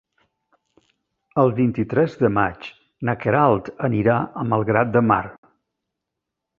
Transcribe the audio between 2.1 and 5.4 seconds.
de maig na Queralt anirà a Malgrat de Mar.